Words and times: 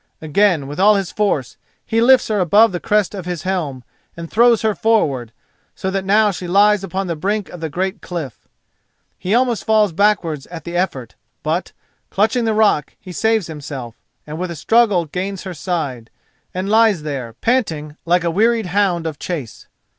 Again 0.19 0.65
with 0.65 0.79
all 0.79 0.95
his 0.95 1.11
force 1.11 1.57
he 1.85 2.01
lifts 2.01 2.29
her 2.29 2.39
above 2.39 2.71
the 2.71 2.79
crest 2.79 3.13
of 3.13 3.27
his 3.27 3.43
helm 3.43 3.83
and 4.17 4.31
throws 4.31 4.63
her 4.63 4.73
forward, 4.73 5.31
so 5.75 5.91
that 5.91 6.03
now 6.05 6.31
she 6.31 6.47
lies 6.47 6.83
upon 6.83 7.05
the 7.05 7.15
brink 7.15 7.49
of 7.49 7.59
the 7.59 7.69
great 7.69 8.01
cliff. 8.01 8.47
He 9.19 9.35
almost 9.35 9.63
falls 9.63 9.91
backward 9.93 10.47
at 10.49 10.63
the 10.63 10.75
effort, 10.75 11.13
but, 11.43 11.71
clutching 12.09 12.45
the 12.45 12.55
rock, 12.55 12.95
he 12.99 13.11
saves 13.11 13.45
himself, 13.45 13.93
and 14.25 14.39
with 14.39 14.49
a 14.49 14.55
struggle 14.55 15.05
gains 15.05 15.43
her 15.43 15.53
side, 15.53 16.09
and 16.51 16.67
lies 16.67 17.03
there, 17.03 17.33
panting 17.33 17.95
like 18.03 18.23
a 18.23 18.31
wearied 18.31 18.65
hound 18.65 19.05
of 19.05 19.19
chase. 19.19 19.67